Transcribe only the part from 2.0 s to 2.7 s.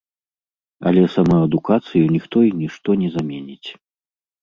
ніхто і